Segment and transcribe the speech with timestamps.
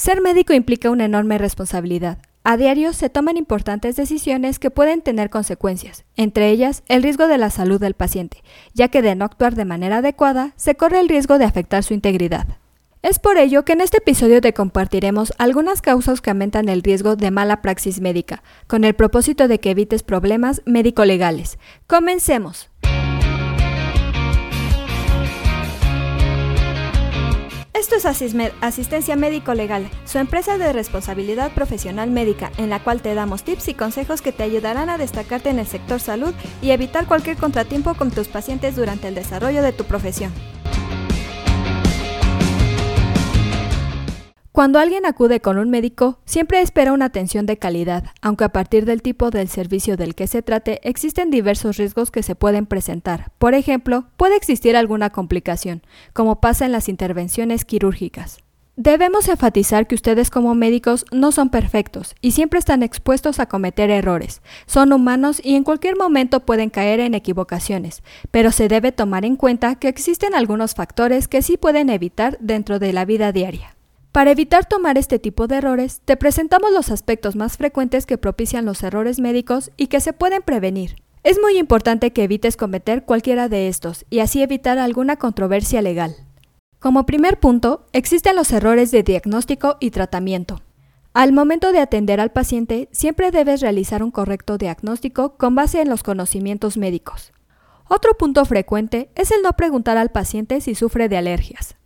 [0.00, 2.16] Ser médico implica una enorme responsabilidad.
[2.42, 7.36] A diario se toman importantes decisiones que pueden tener consecuencias, entre ellas el riesgo de
[7.36, 8.42] la salud del paciente,
[8.72, 11.92] ya que de no actuar de manera adecuada se corre el riesgo de afectar su
[11.92, 12.46] integridad.
[13.02, 17.16] Es por ello que en este episodio te compartiremos algunas causas que aumentan el riesgo
[17.16, 21.58] de mala praxis médica, con el propósito de que evites problemas médico-legales.
[21.86, 22.69] Comencemos.
[27.80, 28.04] Esto es
[28.60, 33.68] Asistencia Médico Legal, su empresa de responsabilidad profesional médica, en la cual te damos tips
[33.68, 37.94] y consejos que te ayudarán a destacarte en el sector salud y evitar cualquier contratiempo
[37.94, 40.30] con tus pacientes durante el desarrollo de tu profesión.
[44.52, 48.84] Cuando alguien acude con un médico, siempre espera una atención de calidad, aunque a partir
[48.84, 53.30] del tipo del servicio del que se trate existen diversos riesgos que se pueden presentar.
[53.38, 55.82] Por ejemplo, puede existir alguna complicación,
[56.12, 58.38] como pasa en las intervenciones quirúrgicas.
[58.74, 63.88] Debemos enfatizar que ustedes como médicos no son perfectos y siempre están expuestos a cometer
[63.90, 64.42] errores.
[64.66, 69.36] Son humanos y en cualquier momento pueden caer en equivocaciones, pero se debe tomar en
[69.36, 73.76] cuenta que existen algunos factores que sí pueden evitar dentro de la vida diaria.
[74.12, 78.64] Para evitar tomar este tipo de errores, te presentamos los aspectos más frecuentes que propician
[78.64, 80.96] los errores médicos y que se pueden prevenir.
[81.22, 86.16] Es muy importante que evites cometer cualquiera de estos y así evitar alguna controversia legal.
[86.80, 90.60] Como primer punto, existen los errores de diagnóstico y tratamiento.
[91.12, 95.88] Al momento de atender al paciente, siempre debes realizar un correcto diagnóstico con base en
[95.88, 97.32] los conocimientos médicos.
[97.88, 101.76] Otro punto frecuente es el no preguntar al paciente si sufre de alergias.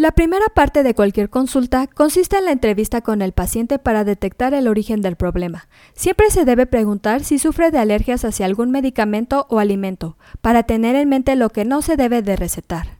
[0.00, 4.54] La primera parte de cualquier consulta consiste en la entrevista con el paciente para detectar
[4.54, 5.68] el origen del problema.
[5.92, 10.96] Siempre se debe preguntar si sufre de alergias hacia algún medicamento o alimento, para tener
[10.96, 12.96] en mente lo que no se debe de recetar.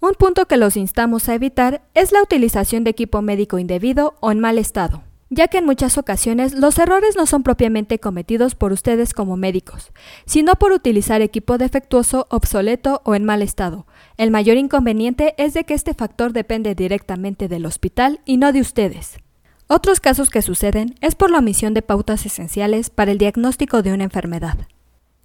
[0.00, 4.32] Un punto que los instamos a evitar es la utilización de equipo médico indebido o
[4.32, 8.72] en mal estado ya que en muchas ocasiones los errores no son propiamente cometidos por
[8.72, 9.92] ustedes como médicos,
[10.26, 13.86] sino por utilizar equipo defectuoso, obsoleto o en mal estado.
[14.16, 18.60] El mayor inconveniente es de que este factor depende directamente del hospital y no de
[18.60, 19.18] ustedes.
[19.68, 23.92] Otros casos que suceden es por la omisión de pautas esenciales para el diagnóstico de
[23.92, 24.58] una enfermedad.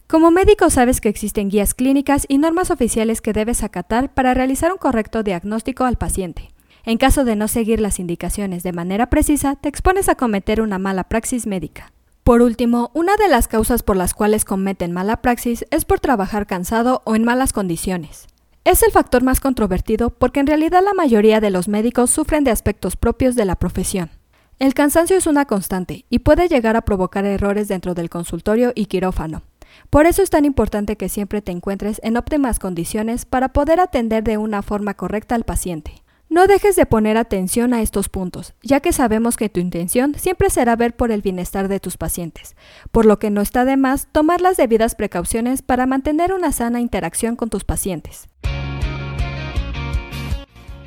[0.08, 4.72] Como médico sabes que existen guías clínicas y normas oficiales que debes acatar para realizar
[4.72, 6.55] un correcto diagnóstico al paciente.
[6.88, 10.78] En caso de no seguir las indicaciones de manera precisa, te expones a cometer una
[10.78, 11.92] mala praxis médica.
[12.24, 16.46] Por último, una de las causas por las cuales cometen mala praxis es por trabajar
[16.46, 18.28] cansado o en malas condiciones.
[18.66, 22.52] Es el factor más controvertido porque en realidad la mayoría de los médicos sufren de
[22.52, 24.12] aspectos propios de la profesión.
[24.60, 28.86] El cansancio es una constante y puede llegar a provocar errores dentro del consultorio y
[28.86, 29.42] quirófano.
[29.90, 34.24] Por eso es tan importante que siempre te encuentres en óptimas condiciones para poder atender
[34.24, 36.05] de una forma correcta al paciente.
[36.36, 40.50] No dejes de poner atención a estos puntos, ya que sabemos que tu intención siempre
[40.50, 42.58] será ver por el bienestar de tus pacientes,
[42.92, 46.82] por lo que no está de más tomar las debidas precauciones para mantener una sana
[46.82, 48.28] interacción con tus pacientes.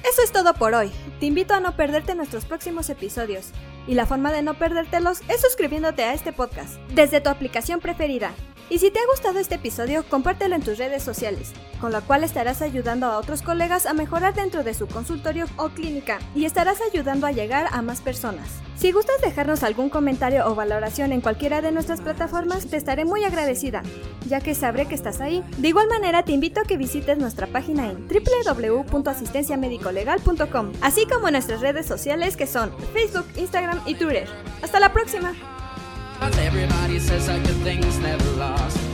[0.04, 0.90] Eso es todo por hoy.
[1.18, 3.52] Te invito a no perderte nuestros próximos episodios.
[3.86, 8.32] Y la forma de no perdértelos es suscribiéndote a este podcast desde tu aplicación preferida.
[8.70, 12.22] Y si te ha gustado este episodio, compártelo en tus redes sociales, con lo cual
[12.22, 16.82] estarás ayudando a otros colegas a mejorar dentro de su consultorio o clínica y estarás
[16.82, 18.46] ayudando a llegar a más personas.
[18.76, 23.24] Si gustas dejarnos algún comentario o valoración en cualquiera de nuestras plataformas, te estaré muy
[23.24, 23.82] agradecida,
[24.28, 25.42] ya que sabré que estás ahí.
[25.56, 31.60] De igual manera, te invito a que visites nuestra página en www.asistenciamedicolegal.com, así como nuestras
[31.60, 34.28] redes sociales que son Facebook, Instagram y Twitter.
[34.62, 35.57] Hasta la próxima.
[36.20, 38.87] Everybody says that good things never last.